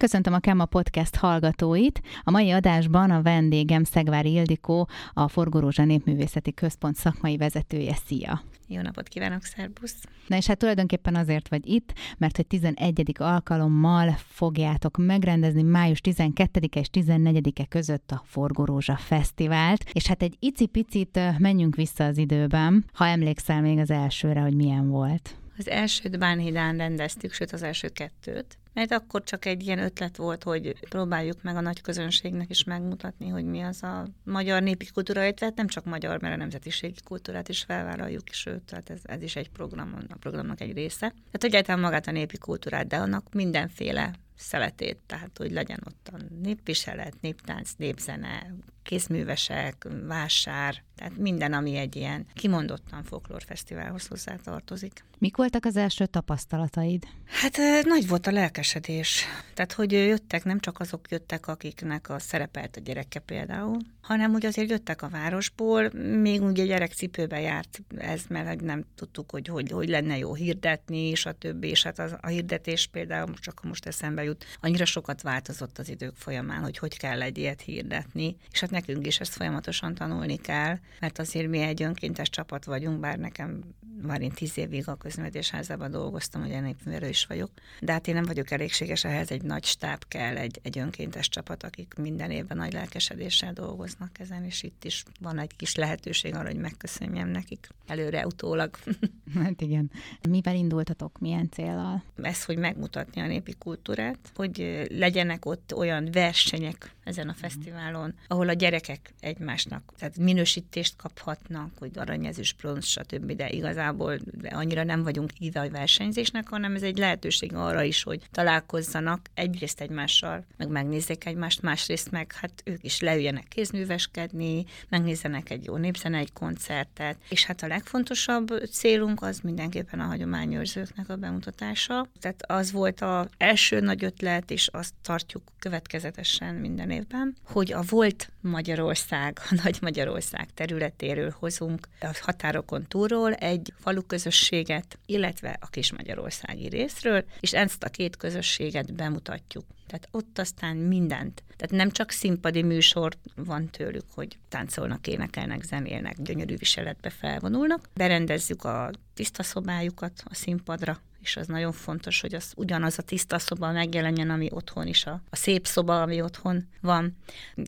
[0.00, 2.00] Köszöntöm a Kemma Podcast hallgatóit.
[2.22, 7.94] A mai adásban a vendégem Szegvári Ildikó, a Forgorózsa Népművészeti Központ szakmai vezetője.
[8.06, 8.42] Szia!
[8.66, 9.94] Jó napot kívánok, szervusz!
[10.26, 13.12] Na és hát tulajdonképpen azért vagy itt, mert hogy 11.
[13.18, 21.20] alkalommal fogjátok megrendezni május 12 és 14-e között a Forgorózsa Fesztivált, és hát egy icipicit
[21.38, 25.34] menjünk vissza az időben, ha emlékszel még az elsőre, hogy milyen volt.
[25.58, 30.42] Az elsőt Bánhidán rendeztük, sőt az első kettőt, mert akkor csak egy ilyen ötlet volt,
[30.42, 35.22] hogy próbáljuk meg a nagy közönségnek is megmutatni, hogy mi az a magyar népi kultúra,
[35.22, 39.36] illetve nem csak magyar, mert a nemzetiségi kultúrát is felvállaljuk, sőt, tehát ez, ez is
[39.36, 41.08] egy program, a programnak egy része.
[41.08, 46.16] Tehát egyáltalán magát a népi kultúrát, de annak mindenféle szeletét, tehát hogy legyen ott a
[46.42, 55.04] népviselet, néptánc, népzene, kézművesek, vásár, tehát minden, ami egy ilyen kimondottan folklórfesztiválhoz hozzá tartozik.
[55.18, 57.04] Mik voltak az első tapasztalataid?
[57.24, 59.24] Hát nagy volt a lelkesedés.
[59.54, 64.46] Tehát, hogy jöttek, nem csak azok jöttek, akiknek a szerepelt a gyereke például, hanem úgy
[64.46, 69.88] azért jöttek a városból, még ugye gyerekcipőbe járt ez, mert nem tudtuk, hogy, hogy hogy
[69.88, 74.24] lenne jó hirdetni, és a többi, és hát az, a hirdetés például csak most eszembe
[74.30, 78.70] jut, annyira sokat változott az idők folyamán, hogy hogy kell egy ilyet hirdetni, és hát
[78.70, 83.62] nekünk is ezt folyamatosan tanulni kell, mert azért mi egy önkéntes csapat vagyunk, bár nekem
[84.02, 88.24] már én tíz évig a közművetésházában dolgoztam, ugye népművelő is vagyok, de hát én nem
[88.24, 92.72] vagyok elégséges, ehhez egy nagy stáb kell, egy, egy önkéntes csapat, akik minden évben nagy
[92.72, 98.26] lelkesedéssel dolgoznak ezen, és itt is van egy kis lehetőség arra, hogy megköszönjem nekik előre,
[98.26, 98.76] utólag.
[99.34, 99.90] Hát igen.
[100.28, 102.02] Mivel indultatok, milyen célral?
[102.22, 108.48] Ez, hogy megmutatni a népi kultúrát, hogy legyenek ott olyan versenyek ezen a fesztiválon, ahol
[108.48, 115.02] a gyerekek egymásnak, tehát minősítést kaphatnak, hogy aranyezős, bronz, stb., de igazából de annyira nem
[115.02, 120.68] vagyunk ide a versenyzésnek, hanem ez egy lehetőség arra is, hogy találkozzanak egyrészt egymással, meg
[120.68, 127.16] megnézzék egymást, másrészt meg hát ők is leüljenek kézműveskedni, megnézzenek egy jó népzene, egy koncertet,
[127.28, 132.06] és hát a legfontosabb célunk az mindenképpen a hagyományőrzőknek a bemutatása.
[132.20, 137.82] Tehát az volt az első nagy ötlet, és azt tartjuk következetesen minden évben, hogy a
[137.88, 145.66] volt Magyarország, a Nagy Magyarország területéről hozunk a határokon túlról egy falu közösséget, illetve a
[145.66, 149.64] Kis Magyarországi részről, és ezt a két közösséget bemutatjuk.
[149.86, 151.42] Tehát ott aztán mindent.
[151.56, 157.88] Tehát nem csak színpadi műsor van tőlük, hogy táncolnak, énekelnek, zenélnek, gyönyörű viseletbe felvonulnak.
[157.94, 163.38] Berendezzük a tiszta szobájukat a színpadra, és az nagyon fontos, hogy az ugyanaz a tiszta
[163.38, 167.16] szoba megjelenjen, ami otthon is, a, a szép szoba, ami otthon van.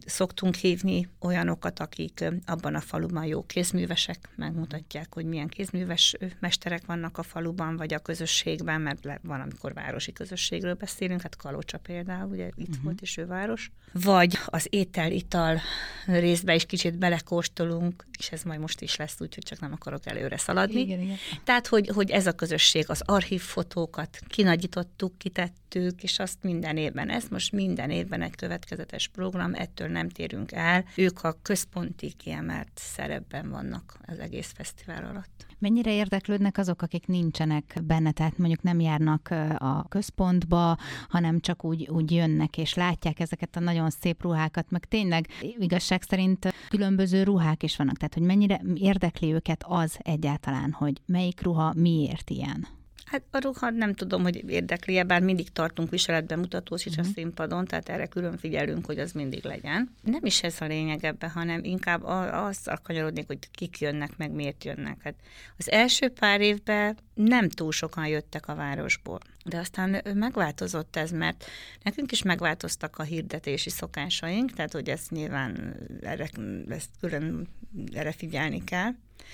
[0.06, 7.18] Szoktunk hívni olyanokat, akik abban a faluban jó kézművesek, megmutatják, hogy milyen kézműves mesterek vannak
[7.18, 12.46] a faluban, vagy a közösségben, mert van, amikor városi közösségről beszélünk, hát Kalocsa például, ugye
[12.54, 12.84] itt uh-huh.
[12.84, 13.70] volt is ő város.
[13.92, 15.60] Vagy az étel-ital
[16.06, 20.36] részbe is kicsit belekóstolunk, és ez majd most is lesz, úgyhogy csak nem akarok előre
[20.36, 20.80] szaladni.
[20.80, 21.16] Igen, igen.
[21.44, 27.08] Tehát, hogy, hogy ez a közösség, az archív fotókat kinagyítottuk, kitettük, és azt minden évben,
[27.08, 30.84] ez most minden évben egy következetes program, ettől nem térünk el.
[30.96, 35.46] Ők a központi kiemelt szerepben vannak az egész fesztivál alatt.
[35.58, 40.76] Mennyire érdeklődnek azok, akik nincsenek benne, tehát mondjuk nem járnak a központba,
[41.08, 46.02] hanem csak úgy, úgy jönnek és látják ezeket a nagyon szép ruhákat, meg tényleg igazság
[46.02, 51.72] szerint különböző ruhák is vannak, tehát hogy mennyire érdekli őket az egyáltalán, hogy melyik ruha
[51.76, 52.66] miért ilyen?
[53.04, 57.04] Hát a ruha nem tudom, hogy érdekli -e, bár mindig tartunk viseletbemutatót is uh-huh.
[57.04, 57.16] a mhm.
[57.16, 59.94] színpadon, tehát erre külön figyelünk, hogy az mindig legyen.
[60.02, 62.02] Nem is ez a lényeg ebben, hanem inkább
[62.32, 65.02] azt kanyarodnék, hogy kik jönnek, meg miért jönnek.
[65.02, 65.14] Hát
[65.56, 69.18] az első pár évben nem túl sokan jöttek a városból.
[69.44, 71.44] De aztán megváltozott ez, mert
[71.82, 76.28] nekünk is megváltoztak a hirdetési szokásaink, tehát hogy ezt nyilván erre,
[76.68, 77.48] ezt külön
[77.92, 78.90] erre figyelni kell.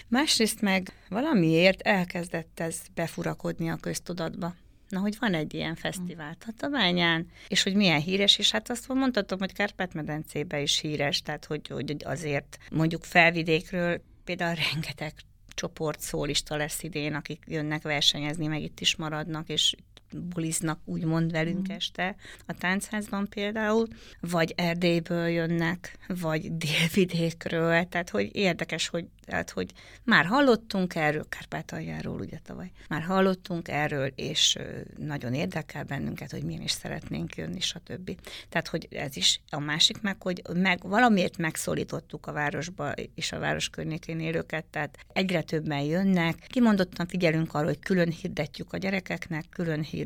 [0.08, 4.54] Másrészt meg valamiért elkezdett ez befurakodni a köztudatba.
[4.88, 9.38] Na, hogy van egy ilyen fesztivál Tatabányán, és hogy milyen híres, és hát azt mondhatom,
[9.38, 15.12] hogy Kárpát-medencébe is híres, tehát hogy, hogy azért mondjuk felvidékről például rengeteg
[15.48, 19.74] csoport szólista lesz idén, akik jönnek versenyezni, meg itt is maradnak, és
[20.12, 21.74] buliznak úgymond velünk mm.
[21.74, 22.16] este
[22.46, 23.86] a táncházban például,
[24.20, 29.72] vagy Erdélyből jönnek, vagy délvidékről, tehát hogy érdekes, hogy tehát, hogy
[30.04, 34.58] már hallottunk erről, Kárpátaljáról ugye tavaly, már hallottunk erről, és
[34.96, 38.10] nagyon érdekel bennünket, hogy milyen is szeretnénk jönni, stb.
[38.48, 43.38] Tehát, hogy ez is a másik meg, hogy meg, valamiért megszólítottuk a városba és a
[43.38, 49.44] város környékén élőket, tehát egyre többen jönnek, kimondottan figyelünk arra, hogy külön hirdetjük a gyerekeknek,
[49.50, 49.97] külön hirdetjük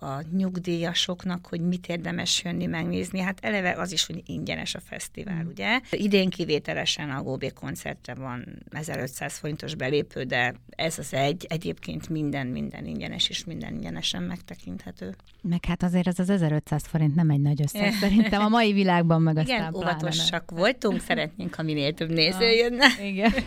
[0.00, 3.20] a nyugdíjasoknak, hogy mit érdemes jönni megnézni.
[3.20, 5.48] Hát eleve az is, hogy ingyenes a fesztivál, mm.
[5.48, 5.80] ugye?
[5.90, 12.46] Idén kivételesen a GOB koncertre van 1500 forintos belépő, de ez az egy, egyébként minden,
[12.46, 15.16] minden ingyenes, és minden ingyenesen megtekinthető.
[15.42, 19.22] Meg hát azért ez az 1500 forint nem egy nagy összeg, szerintem a mai világban
[19.22, 22.86] meg aztán Igen, óvatosak voltunk, szeretnénk, ha minél több néző jönne.
[23.02, 23.32] Igen.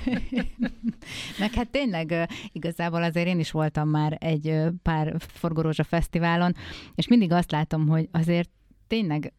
[1.39, 6.56] meg hát tényleg igazából azért én is voltam már egy pár Forgorózsa Fesztiválon,
[6.95, 8.50] és mindig azt látom, hogy azért
[8.88, 9.33] tényleg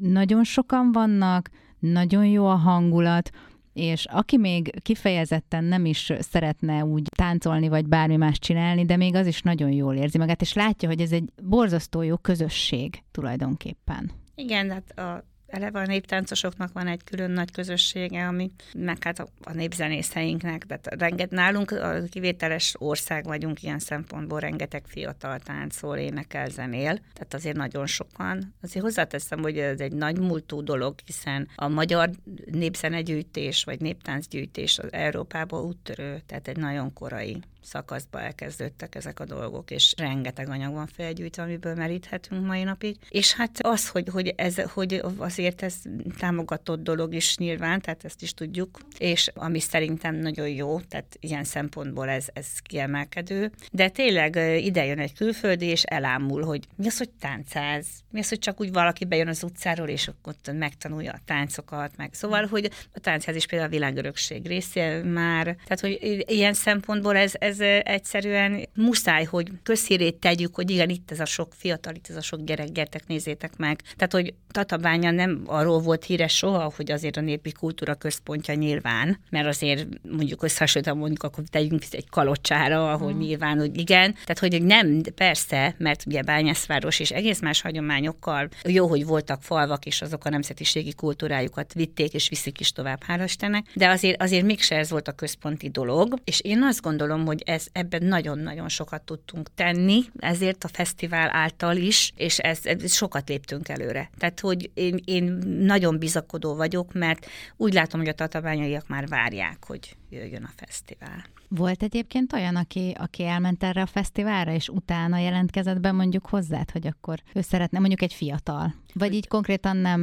[0.00, 3.30] nagyon sokan vannak, nagyon jó a hangulat,
[3.72, 9.14] és aki még kifejezetten nem is szeretne úgy táncolni, vagy bármi más csinálni, de még
[9.14, 14.10] az is nagyon jól érzi magát, és látja, hogy ez egy borzasztó jó közösség tulajdonképpen.
[14.34, 19.28] Igen, hát a eleve a néptáncosoknak van egy külön nagy közössége, ami meg hát a,
[19.44, 26.48] a népzenészeinknek, de renget, nálunk a kivételes ország vagyunk ilyen szempontból, rengeteg fiatal táncol, énekel,
[26.48, 28.54] zenél, tehát azért nagyon sokan.
[28.62, 32.10] Azért hozzáteszem, hogy ez egy nagy múltú dolog, hiszen a magyar
[32.50, 39.70] népzenegyűjtés vagy néptáncgyűjtés az Európában úttörő, tehát egy nagyon korai szakaszba elkezdődtek ezek a dolgok,
[39.70, 42.96] és rengeteg anyag van felgyűjtve, amiből meríthetünk mai napig.
[43.08, 45.74] És hát az, hogy, hogy, ez, hogy azért ez
[46.18, 51.44] támogatott dolog is nyilván, tehát ezt is tudjuk, és ami szerintem nagyon jó, tehát ilyen
[51.44, 56.98] szempontból ez, ez kiemelkedő, de tényleg ide jön egy külföldi, és elámul, hogy mi az,
[56.98, 61.20] hogy táncáz, mi az, hogy csak úgy valaki bejön az utcáról, és ott megtanulja a
[61.24, 62.14] táncokat, meg.
[62.14, 67.32] Szóval, hogy a táncház is például a világörökség része már, tehát hogy ilyen szempontból ez,
[67.38, 72.06] ez ez egyszerűen muszáj, hogy közhírét tegyük, hogy igen, itt ez a sok fiatal, itt
[72.08, 73.80] ez a sok gyerek, gyertek, nézzétek meg.
[73.96, 79.18] Tehát, hogy Tatabánya nem arról volt híres soha, hogy azért a népi kultúra központja nyilván,
[79.30, 83.20] mert azért mondjuk összehasonlítva mondjuk, akkor tegyünk egy kalocsára, ahol hmm.
[83.20, 84.12] nyilván, hogy igen.
[84.12, 89.86] Tehát, hogy nem, persze, mert ugye Bányászváros és egész más hagyományokkal jó, hogy voltak falvak,
[89.86, 94.44] és azok a nemzetiségi kultúrájukat vitték, és viszik is tovább, hála Istennek, de azért, azért
[94.44, 99.02] mégse ez volt a központi dolog, és én azt gondolom, hogy ez, ebben nagyon-nagyon sokat
[99.02, 104.10] tudtunk tenni, ezért a fesztivál által is, és ez, ez sokat léptünk előre.
[104.18, 105.24] Tehát, hogy én, én
[105.58, 107.26] nagyon bizakodó vagyok, mert
[107.56, 111.24] úgy látom, hogy a tatabányaiak már várják, hogy jöjjön a fesztivál.
[111.48, 116.70] Volt egyébként olyan, aki, aki elment erre a fesztiválra, és utána jelentkezett be mondjuk hozzád,
[116.70, 118.74] hogy akkor ő szeretne, mondjuk egy fiatal.
[118.94, 120.00] Vagy így konkrétan nem,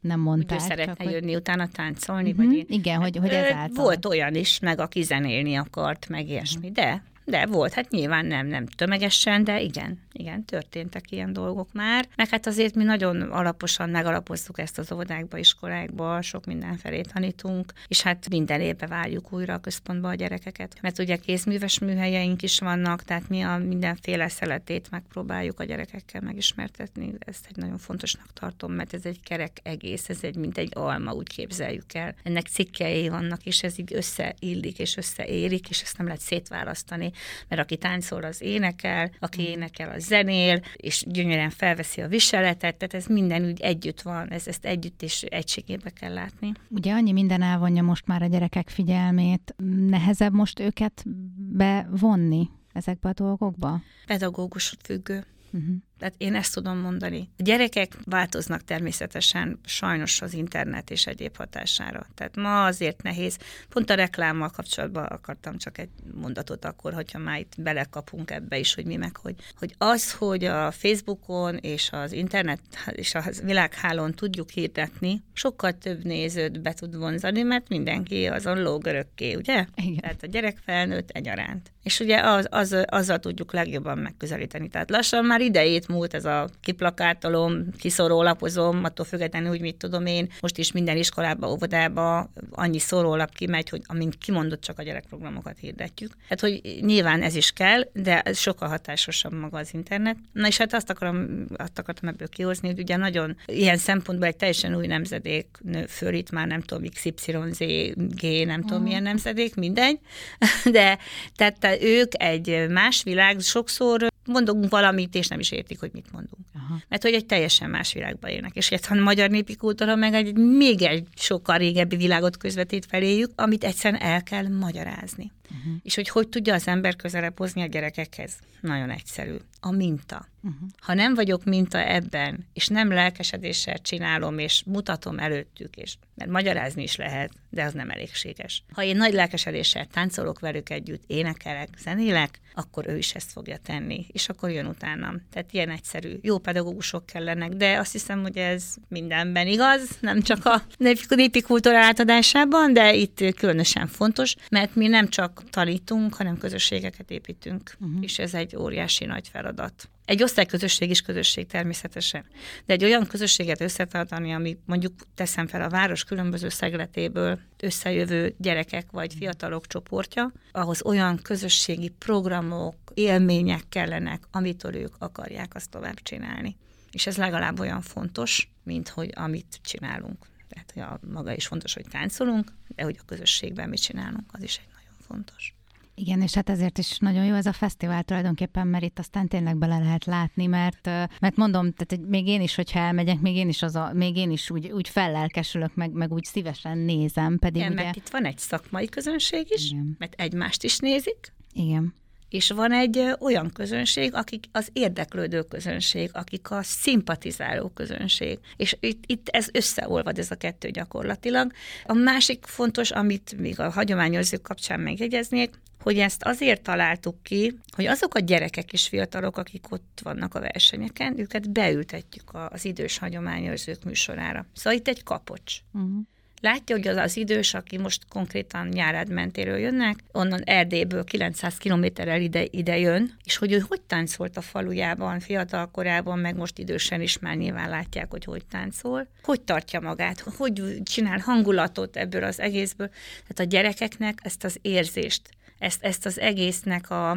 [0.00, 0.60] nem mondták.
[0.60, 1.40] Hogy ő szeretne csak, jönni hogy...
[1.40, 2.46] utána táncolni, uh-huh.
[2.46, 2.64] vagy én...
[2.68, 3.84] Igen, hogy, hogy ezáltal.
[3.84, 6.84] Volt olyan is, meg aki zenélni akart, meg ilyesmi, uh-huh.
[6.84, 12.08] de de volt, hát nyilván nem, nem tömegesen, de igen, igen, történtek ilyen dolgok már.
[12.16, 18.02] Meg hát azért mi nagyon alaposan megalapoztuk ezt az óvodákba, iskolákba, sok mindenfelé tanítunk, és
[18.02, 20.78] hát minden évben várjuk újra a központba a gyerekeket.
[20.80, 27.12] Mert ugye kézműves műhelyeink is vannak, tehát mi a mindenféle szeletét megpróbáljuk a gyerekekkel megismertetni.
[27.18, 31.12] Ezt egy nagyon fontosnak tartom, mert ez egy kerek egész, ez egy mint egy alma,
[31.12, 32.14] úgy képzeljük el.
[32.22, 37.12] Ennek cikkei vannak, és ez így összeillik és összeérik, és ezt nem lehet szétválasztani
[37.48, 39.44] mert aki táncol, az énekel, aki mm.
[39.44, 44.46] énekel, az zenél, és gyönyörűen felveszi a viseletet, tehát ez minden úgy együtt van, ez,
[44.46, 46.52] ezt együtt és egységébe kell látni.
[46.68, 49.54] Ugye annyi minden elvonja most már a gyerekek figyelmét,
[49.88, 51.04] nehezebb most őket
[51.36, 53.80] bevonni ezekbe a dolgokba?
[54.06, 55.24] Pedagógus függő.
[55.52, 55.74] Uh-huh.
[56.04, 57.28] Tehát én ezt tudom mondani.
[57.38, 62.06] A gyerekek változnak természetesen sajnos az internet és egyéb hatására.
[62.14, 63.38] Tehát ma azért nehéz.
[63.68, 68.74] Pont a reklámmal kapcsolatban akartam csak egy mondatot akkor, hogyha már itt belekapunk ebbe is,
[68.74, 74.12] hogy mi meg, hogy, hogy az, hogy a Facebookon és az internet és a világhálón
[74.12, 79.66] tudjuk hirdetni, sokkal több nézőt be tud vonzani, mert mindenki azon lóg örökké, ugye?
[79.74, 80.00] Igen.
[80.00, 81.72] Tehát a gyerek felnőtt egyaránt.
[81.82, 84.68] És ugye az, az, azzal tudjuk legjobban megközelíteni.
[84.68, 90.28] Tehát lassan már idejét múlt ez a kiplakátolom, kiszorólapozom, attól függetlenül úgy, mit tudom én,
[90.40, 96.12] most is minden iskolába, óvodába annyi szórólap kimegy, hogy amint kimondott, csak a gyerekprogramokat hirdetjük.
[96.28, 100.16] Hát, hogy nyilván ez is kell, de ez sokkal hatásosabb maga az internet.
[100.32, 104.36] Na és hát azt, akarom, azt akartam ebből kihozni, hogy ugye nagyon ilyen szempontból egy
[104.36, 107.58] teljesen új nemzedék nő föl, itt már nem tudom, XYZ,
[107.94, 109.98] G, nem tudom, milyen nemzedék, mindegy,
[110.76, 110.98] de
[111.36, 116.42] tehát ők egy más világ, sokszor mondunk valamit, és nem is értik, hogy mit mondunk.
[116.54, 116.80] Aha.
[116.88, 118.56] Mert hogy egy teljesen más világban élnek.
[118.56, 123.64] És egy magyar népi kultúra meg egy még egy sokkal régebbi világot közvetít feléjük, amit
[123.64, 125.32] egyszerűen el kell magyarázni.
[125.50, 125.74] Uh-huh.
[125.82, 128.32] És hogy hogy tudja az ember közelebb hozni a gyerekekhez?
[128.60, 129.36] Nagyon egyszerű.
[129.60, 130.28] A minta.
[130.42, 130.68] Uh-huh.
[130.80, 136.82] Ha nem vagyok minta ebben, és nem lelkesedéssel csinálom, és mutatom előttük, és mert magyarázni
[136.82, 138.62] is lehet, de az nem elégséges.
[138.72, 144.06] Ha én nagy lelkesedéssel táncolok velük együtt, énekelek, zenélek, akkor ő is ezt fogja tenni,
[144.12, 145.22] és akkor jön utánam.
[145.30, 146.18] Tehát ilyen egyszerű.
[146.22, 150.62] Jó pedagógusok kellenek, de azt hiszem, hogy ez mindenben igaz, nem csak a
[151.08, 157.76] népi kultúra átadásában, de itt különösen fontos, mert mi nem csak tanítunk, hanem közösségeket építünk,
[157.80, 158.02] uh-huh.
[158.02, 159.88] és ez egy óriási nagy feladat.
[160.04, 162.24] Egy osztályközösség is közösség természetesen,
[162.66, 168.90] de egy olyan közösséget összetartani, ami mondjuk teszem fel a város különböző szegletéből összejövő gyerekek
[168.90, 176.56] vagy fiatalok csoportja, ahhoz olyan közösségi programok, élmények kellenek, amitől ők akarják azt tovább csinálni.
[176.92, 180.26] És ez legalább olyan fontos, mint hogy amit csinálunk.
[180.48, 184.42] Tehát hogy a maga is fontos, hogy táncolunk, de hogy a közösségben mit csinálunk, az
[184.42, 184.73] is egy
[185.06, 185.54] fontos.
[185.96, 189.56] Igen, és hát ezért is nagyon jó ez a fesztivál tulajdonképpen, mert itt aztán tényleg
[189.56, 190.86] bele lehet látni, mert,
[191.20, 194.30] mert mondom, tehát még én is, hogyha elmegyek, még én is, az a, még én
[194.30, 197.82] is úgy, úgy fellelkesülök, meg, meg úgy szívesen nézem, pedig Igen, ugye...
[197.82, 199.96] mert itt van egy szakmai közönség is, Igen.
[199.98, 201.32] mert egymást is nézik.
[201.52, 201.94] Igen
[202.34, 208.38] és van egy olyan közönség, akik az érdeklődő közönség, akik a szimpatizáló közönség.
[208.56, 211.52] És itt, itt ez összeolvad ez a kettő gyakorlatilag.
[211.84, 217.86] A másik fontos, amit még a hagyományőrzők kapcsán megjegyeznék, hogy ezt azért találtuk ki, hogy
[217.86, 223.84] azok a gyerekek és fiatalok, akik ott vannak a versenyeken, őket beültetjük az idős hagyományőrzők
[223.84, 224.46] műsorára.
[224.54, 225.54] Szóval itt egy kapocs.
[225.72, 226.02] Uh-huh.
[226.44, 232.20] Látja, hogy az az idős, aki most konkrétan nyárád mentéről jönnek, onnan Erdélyből 900 kilométerrel
[232.20, 237.00] ide, ide jön, és hogy ő hogy táncolt a falujában, fiatal korában, meg most idősen
[237.00, 242.40] is már nyilván látják, hogy hogy táncol, hogy tartja magát, hogy csinál hangulatot ebből az
[242.40, 242.88] egészből.
[242.88, 247.10] Tehát a gyerekeknek ezt az érzést, ezt, ezt az egésznek a,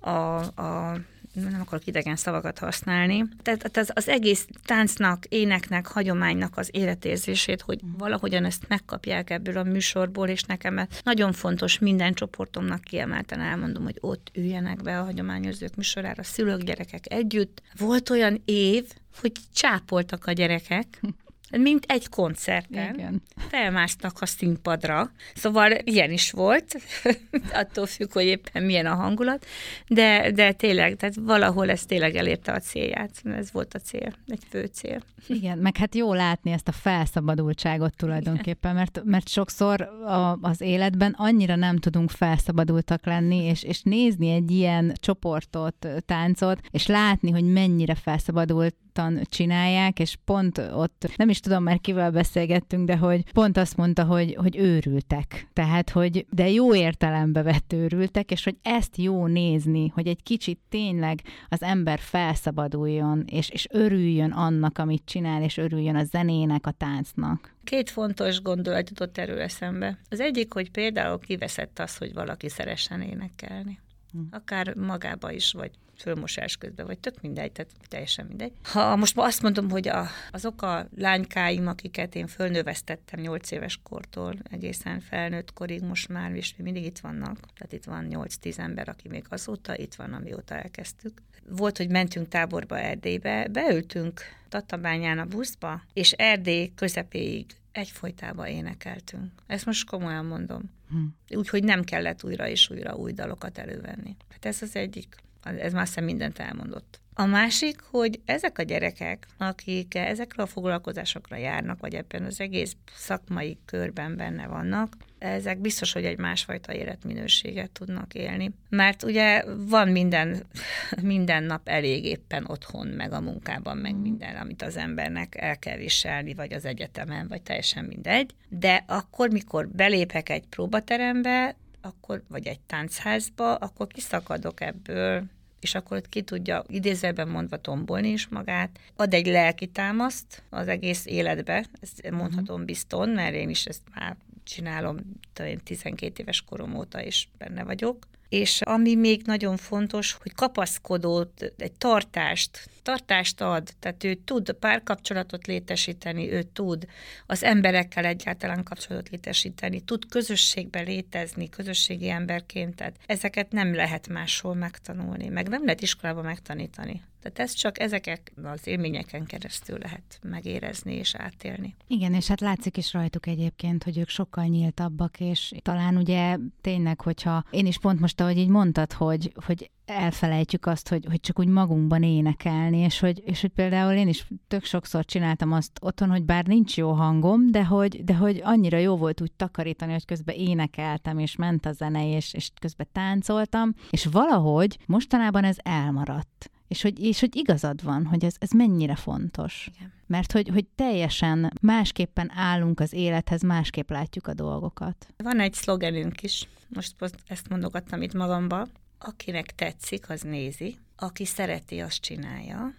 [0.00, 1.00] a, a
[1.32, 3.24] nem akarok idegen szavakat használni.
[3.42, 7.98] Tehát az, az egész táncnak, éneknek, hagyománynak az életérzését, hogy mhm.
[7.98, 13.98] valahogyan ezt megkapják ebből a műsorból, és nekem nagyon fontos minden csoportomnak kiemelten elmondom, hogy
[14.00, 17.62] ott üljenek be a hagyományozők műsorára, szülők, gyerekek együtt.
[17.76, 18.84] Volt olyan év,
[19.20, 21.00] hogy csápoltak a gyerekek,
[21.50, 22.94] mint egy koncerten.
[22.94, 23.22] Igen.
[23.36, 25.10] Felmásztak a színpadra.
[25.34, 26.80] Szóval ilyen is volt,
[27.52, 29.46] attól függ, hogy éppen milyen a hangulat,
[29.88, 33.10] de, de tényleg, tehát valahol ez tényleg elérte a célját.
[33.24, 35.02] Ez volt a cél, egy fő cél.
[35.26, 41.14] Igen, meg hát jó látni ezt a felszabadultságot tulajdonképpen, mert, mert sokszor a, az életben
[41.18, 47.44] annyira nem tudunk felszabadultak lenni, és, és nézni egy ilyen csoportot, táncot, és látni, hogy
[47.44, 48.74] mennyire felszabadult
[49.22, 54.04] csinálják, és pont ott, nem is tudom már kivel beszélgettünk, de hogy pont azt mondta,
[54.04, 55.48] hogy, hogy őrültek.
[55.52, 60.58] Tehát, hogy de jó értelembe vett őrültek, és hogy ezt jó nézni, hogy egy kicsit
[60.68, 66.70] tényleg az ember felszabaduljon, és, és örüljön annak, amit csinál, és örüljön a zenének, a
[66.70, 67.56] táncnak.
[67.64, 69.98] Két fontos gondolat jutott erről eszembe.
[70.08, 73.78] Az egyik, hogy például kiveszett az, hogy valaki szeressen énekelni.
[74.12, 74.18] Hm.
[74.30, 78.52] Akár magába is, vagy fölmosás közben, vagy tök mindegy, tehát teljesen mindegy.
[78.62, 84.34] Ha most azt mondom, hogy a, azok a lánykáim, akiket én fölnövesztettem 8 éves kortól
[84.50, 89.08] egészen felnőtt korig, most már és mindig itt vannak, tehát itt van 8-10 ember, aki
[89.08, 91.22] még azóta itt van, amióta elkezdtük.
[91.48, 99.32] Volt, hogy mentünk táborba Erdélybe, beültünk Tatabányán a buszba, és Erdély közepéig egyfolytában énekeltünk.
[99.46, 100.62] Ezt most komolyan mondom.
[100.88, 101.36] Hm.
[101.36, 104.16] Úgyhogy nem kellett újra és újra új dalokat elővenni.
[104.28, 107.00] Hát ez az egyik ez már szem mindent elmondott.
[107.20, 112.76] A másik, hogy ezek a gyerekek, akik ezekről a foglalkozásokra járnak, vagy ebben az egész
[112.94, 118.50] szakmai körben benne vannak, ezek biztos, hogy egy másfajta életminőséget tudnak élni.
[118.68, 120.42] Mert ugye van minden,
[121.02, 125.76] minden nap elég éppen otthon, meg a munkában, meg minden, amit az embernek el kell
[125.76, 128.34] viselni, vagy az egyetemen, vagy teljesen mindegy.
[128.48, 135.24] De akkor, mikor belépek egy próbaterembe, akkor, vagy egy táncházba, akkor kiszakadok ebből,
[135.60, 140.68] és akkor ott ki tudja idézőben mondva tombolni is magát, ad egy lelki támaszt az
[140.68, 144.96] egész életbe, ezt mondhatom bizton, mert én is ezt már csinálom,
[145.32, 151.52] talán 12 éves korom óta is benne vagyok, és ami még nagyon fontos, hogy kapaszkodót,
[151.56, 156.86] egy tartást, tartást ad, tehát ő tud párkapcsolatot létesíteni, ő tud
[157.26, 164.54] az emberekkel egyáltalán kapcsolatot létesíteni, tud közösségben létezni, közösségi emberként, tehát ezeket nem lehet máshol
[164.54, 167.02] megtanulni, meg nem lehet iskolában megtanítani.
[167.20, 171.76] Tehát ezt csak ezeket az élményeken keresztül lehet megérezni és átélni.
[171.86, 177.00] Igen, és hát látszik is rajtuk egyébként, hogy ők sokkal nyíltabbak, és talán ugye tényleg,
[177.00, 181.38] hogyha én is pont most, ahogy így mondtad, hogy, hogy elfelejtjük azt, hogy, hogy csak
[181.38, 186.10] úgy magunkban énekelni, és hogy, és hogy például én is tök sokszor csináltam azt otthon,
[186.10, 190.04] hogy bár nincs jó hangom, de hogy, de hogy annyira jó volt úgy takarítani, hogy
[190.04, 196.50] közben énekeltem, és ment a zene, és, és közben táncoltam, és valahogy mostanában ez elmaradt.
[196.68, 199.70] És hogy, és hogy igazad van, hogy ez, ez mennyire fontos.
[199.74, 199.92] Igen.
[200.06, 205.08] Mert hogy, hogy teljesen másképpen állunk az élethez, másképp látjuk a dolgokat.
[205.16, 206.94] Van egy szlogenünk is, most
[207.26, 208.66] ezt mondogattam itt magamba,
[208.98, 212.74] akinek tetszik, az nézi, aki szereti, azt csinálja,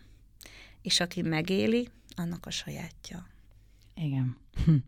[0.81, 3.27] és aki megéli, annak a sajátja.
[3.95, 4.37] Igen.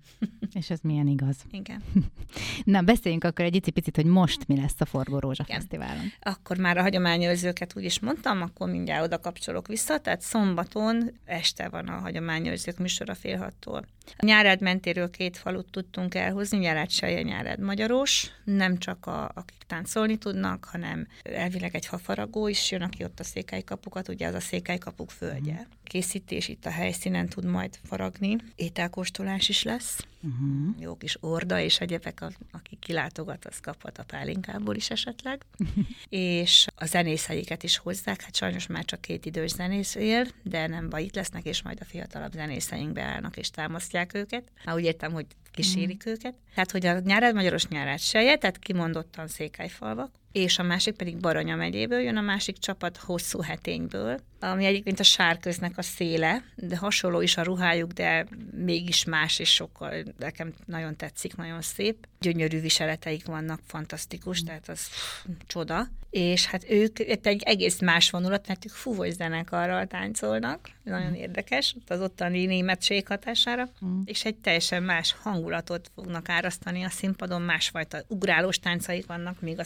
[0.54, 1.36] És ez milyen igaz.
[1.52, 1.84] Igen.
[2.64, 5.60] Na, beszéljünk akkor egy picit, hogy most mi lesz a Forgó Rózsa Igen.
[5.60, 6.12] Fesztiválon.
[6.22, 11.70] Akkor már a hagyományőrzőket úgy is mondtam, akkor mindjárt oda kapcsolok vissza, tehát szombaton este
[11.70, 13.86] van a hagyományőrzők műsora fél hattól.
[14.18, 19.64] A Nyárád mentéről két falut tudtunk elhozni, Nyárád Seje, Nyárád Magyaros, nem csak a, akik
[19.68, 24.40] táncolni tudnak, hanem elvileg egy hafaragó is jön, aki ott a székelykapukat, ugye az a
[24.40, 25.54] székelykapuk földje.
[25.54, 25.70] Mm.
[25.84, 30.76] Készítés itt a helyszínen tud majd faragni, ételkóstolás is lesz, uh-huh.
[30.80, 35.46] jó kis orda, és egyebek, aki kilátogat, az kaphat a pálinkából is esetleg.
[36.10, 40.90] és a zenészeiket is hozzák, hát sajnos már csak két idős zenész él, de nem
[40.90, 44.52] baj, itt lesznek, és majd a fiatalabb zenészeink beállnak és támasztják őket.
[44.66, 46.12] Már úgy értem, hogy kísérik mm.
[46.12, 46.36] őket.
[46.54, 51.56] Tehát, hogy a nyárád magyaros nyárád seje, tehát kimondottan székelyfalvak, és a másik pedig Baranya
[51.56, 57.22] megyéből jön, a másik csapat hosszú hetényből, ami egyébként a sárköznek a széle, de hasonló
[57.22, 62.08] is a ruhájuk, de mégis más, és sokkal nekem nagyon tetszik, nagyon szép.
[62.20, 64.46] Gyönyörű viseleteik vannak, fantasztikus, mm.
[64.46, 65.88] tehát az pff, csoda.
[66.10, 71.14] És hát ők egy egész más vonulat, mert ők fúvós zenekarral táncolnak, nagyon mm.
[71.14, 74.00] érdekes, az ottani németség hatására, mm.
[74.06, 79.64] és egy teljesen más hangulatot fognak árasztani a színpadon, másfajta ugrálós táncaik vannak, még a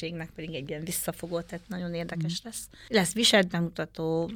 [0.00, 2.44] székelységnek pedig egy ilyen visszafogott, tehát nagyon érdekes mm.
[2.44, 2.68] lesz.
[2.88, 4.30] Lesz viselt bemutató,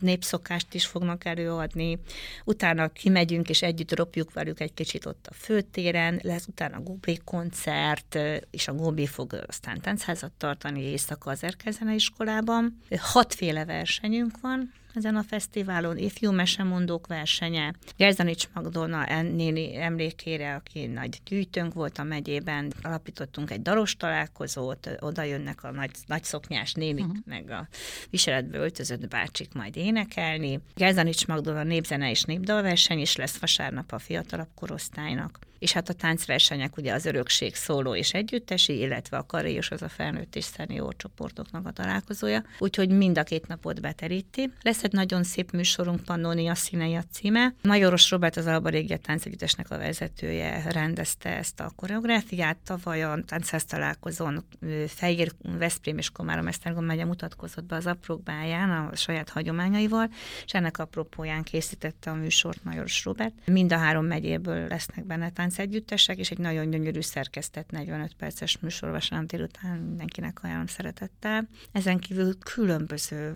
[0.00, 1.98] népszokást is fognak előadni,
[2.44, 8.18] utána kimegyünk és együtt ropjuk velük egy kicsit ott a főtéren, lesz utána Góbé koncert,
[8.50, 12.78] és a Góbé fog aztán táncházat tartani éjszaka az Erkezene iskolában.
[12.98, 21.20] Hatféle versenyünk van, ezen a fesztiválon, ifjú mesemondók versenye, Gerzanics Magdolna néni emlékére, aki nagy
[21.24, 27.04] gyűjtőnk volt a megyében, alapítottunk egy dalos találkozót, oda jönnek a nagy, nagy szoknyás nénik,
[27.04, 27.18] uh-huh.
[27.26, 27.68] meg a
[28.10, 30.60] viseletbe öltözött bácsik majd énekelni.
[30.74, 36.76] Gerzanics Magdolna népzene és népdalverseny is lesz vasárnap a fiatalabb korosztálynak és hát a táncversenyek
[36.76, 41.66] ugye az örökség szóló és együttesi, illetve a karéjos az a felnőtt és szenior csoportoknak
[41.66, 44.52] a találkozója, úgyhogy mind a két napot beteríti.
[44.62, 47.54] Lesz egy nagyon szép műsorunk, Pannonia színei a címe.
[47.62, 52.56] Majoros Robert az Alba Régia táncegyüttesnek a vezetője rendezte ezt a koreográfiát.
[52.64, 54.44] Tavaly a táncház találkozón
[54.86, 60.10] Fejér, Veszprém és Komárom Esztergom megye mutatkozott be az aprókbáján a saját hagyományaival,
[60.44, 63.34] és ennek apropóján készítette a műsort Majoros Robert.
[63.44, 68.90] Mind a három megyéből lesznek benne együttesek, és egy nagyon gyönyörű szerkesztett 45 perces műsor
[68.90, 71.48] vasárnap délután mindenkinek ajánlom szeretettel.
[71.72, 73.32] Ezen kívül különböző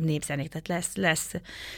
[0.00, 1.34] népzenék, tehát lesz, lesz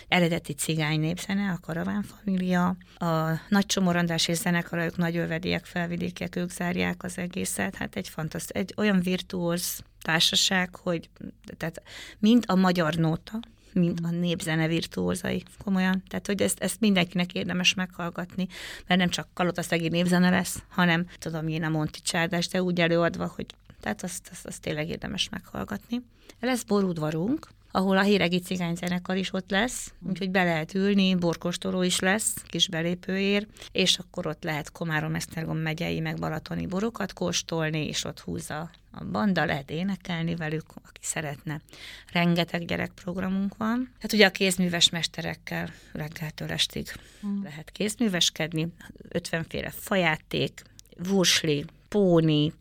[0.09, 6.37] eredeti cigány népzene, a Karaván Família, a Nagy Csomorandás és zenekar, ők nagy övediek, felvidékek,
[6.37, 11.11] ők zárják az egészet, hát egy fantasztikus, egy olyan virtuóz társaság, hogy
[11.57, 11.83] tehát
[12.19, 13.41] mind a magyar nóta,
[13.73, 16.03] mint a népzene virtuózai, komolyan.
[16.09, 18.49] Tehát, hogy ezt, ezt mindenkinek érdemes meghallgatni,
[18.87, 23.33] mert nem csak kalotaszegi népzene lesz, hanem tudom én a Monti Csárdás, de úgy előadva,
[23.37, 23.47] hogy
[23.81, 26.03] tehát azt, azt, azt tényleg érdemes meghallgatni.
[26.41, 31.99] Lesz borudvarunk, ahol a híregi cigányzenekar is ott lesz, úgyhogy be lehet ülni, borkostoló is
[32.01, 38.05] lesz, kis belépőér, és akkor ott lehet Komárom, Esztergom megyei, meg Balatoni borokat kóstolni, és
[38.05, 41.61] ott húzza a banda, lehet énekelni velük, aki szeretne.
[42.13, 43.93] Rengeteg gyerekprogramunk van.
[44.01, 46.87] Hát ugye a kézműves mesterekkel reggeltől estig
[47.27, 47.43] mm.
[47.43, 48.69] lehet kézműveskedni,
[49.09, 50.63] 50 féle fajáték,
[50.97, 52.53] vursli, póni,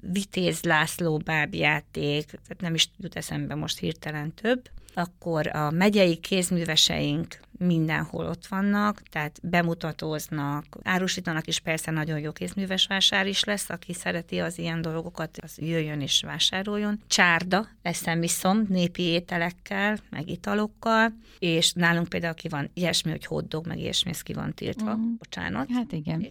[0.00, 7.40] Vitéz László bábjáték, tehát nem is jut eszembe most hirtelen több, akkor a megyei kézműveseink
[7.58, 13.92] mindenhol ott vannak, tehát bemutatóznak, árusítanak, és persze nagyon jó kézműves vásár is lesz, aki
[13.92, 17.00] szereti az ilyen dolgokat, az jöjjön és vásároljon.
[17.06, 23.66] Csárda, eszem iszom, népi ételekkel, meg italokkal, és nálunk például ki van ilyesmi, hogy hoddog,
[23.66, 25.14] meg ilyesmi, ez ki van tiltva, mm.
[25.18, 25.68] bocsánat.
[25.72, 26.30] Hát igen.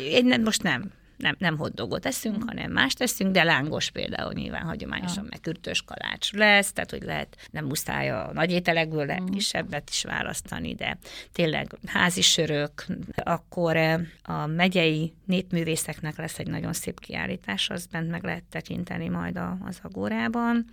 [0.00, 4.62] Én nem, most nem nem, nem hotdogot teszünk, hanem más teszünk, de lángos például nyilván
[4.62, 5.28] hagyományosan, ja.
[5.30, 9.32] meg kürtös kalács lesz, tehát hogy lehet, nem muszáj a nagy ételekből, lehet mm.
[9.32, 10.98] kisebbet is választani, de
[11.32, 13.76] tényleg házi sörök, akkor
[14.22, 19.58] a megyei népművészeknek lesz egy nagyon szép kiállítás, azt bent meg lehet tekinteni majd a,
[19.64, 20.64] az Agórában.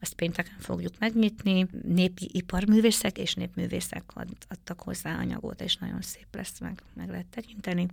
[0.00, 1.66] Azt pénteken fogjuk megnyitni.
[1.82, 7.26] Népi iparművészek és népművészek ad, adtak hozzá anyagot, és nagyon szép lesz, meg, meg lehet
[7.26, 7.86] tekinteni.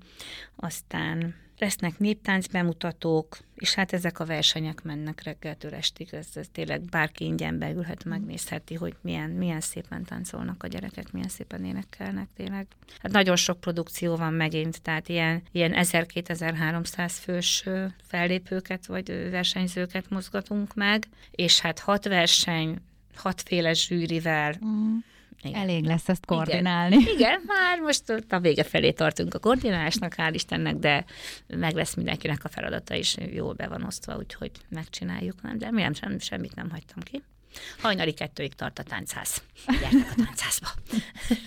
[0.55, 6.81] Aztán lesznek néptánc bemutatók, és hát ezek a versenyek mennek reggeltől estig, ez, ez tényleg
[6.81, 12.67] bárki ingyen beülhet, megnézheti, hogy milyen, milyen szépen táncolnak a gyerekek, milyen szépen énekelnek tényleg.
[13.01, 17.63] Hát nagyon sok produkció van megint, tehát ilyen, ilyen 1000-2300 fős
[18.07, 22.77] fellépőket vagy versenyzőket mozgatunk meg, és hát hat verseny,
[23.15, 24.97] hatféle zsűrivel, mm
[25.41, 25.61] igen.
[25.61, 26.95] Elég lesz ezt koordinálni.
[26.95, 27.13] Igen.
[27.13, 31.05] Igen, már most a vége felé tartunk a koordinálásnak, hál' Istennek, de
[31.47, 35.57] meg lesz mindenkinek a feladata is jól be van osztva, úgyhogy megcsináljuk, nem?
[35.57, 37.23] de mi nem, sem, semmit nem hagytam ki.
[37.79, 39.43] Hajnali kettőig tart a táncház.
[39.65, 40.67] Gyertek a táncházba.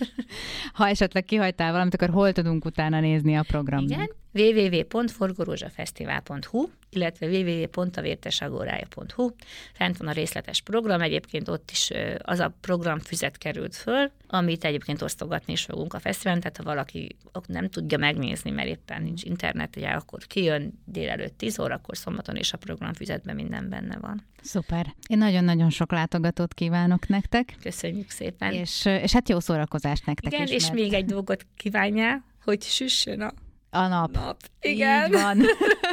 [0.73, 3.89] ha esetleg kihagytál valamit, akkor hol tudunk utána nézni a programot?
[3.89, 9.29] Igen, www.forgorózsafesztivál.hu, illetve www.avértesagorája.hu.
[9.73, 14.63] Fent van a részletes program, egyébként ott is az a program füzet került föl, amit
[14.63, 17.15] egyébként osztogatni is fogunk a fesztiválon, tehát ha valaki
[17.47, 22.53] nem tudja megnézni, mert éppen nincs internet, ugye, akkor kijön délelőtt 10 órakor szombaton, és
[22.53, 24.25] a programfüzetben minden benne van.
[24.41, 24.95] Szuper.
[25.07, 27.55] Én nagyon-nagyon sok látogatót kívánok nektek.
[27.61, 28.53] Köszönjük szépen.
[28.53, 30.51] És, és hát jó szórakozást nektek Igen, is.
[30.51, 30.73] és mert...
[30.73, 33.33] még egy dolgot kívánjál, hogy süssön a
[33.73, 34.11] a nap.
[34.11, 34.37] nap.
[34.61, 35.05] Igen.
[35.05, 35.41] Így van.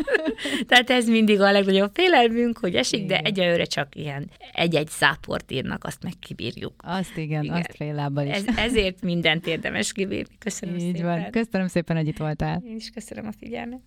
[0.68, 3.08] Tehát ez mindig a legnagyobb félelmünk, hogy esik, igen.
[3.22, 6.72] de egyelőre csak ilyen egy-egy záport írnak, azt meg kibírjuk.
[6.76, 7.56] Azt igen, igen.
[7.56, 8.32] azt fél lábbal is.
[8.32, 10.34] Ez, ezért mindent érdemes kibírni.
[10.38, 11.20] Köszönöm Így szépen.
[11.20, 11.30] van.
[11.30, 12.62] Köszönöm szépen, hogy itt voltál.
[12.66, 13.80] Én is köszönöm a figyelmet.